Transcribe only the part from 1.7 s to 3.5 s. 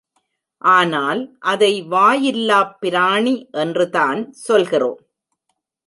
வாயில்லாப் பிராணி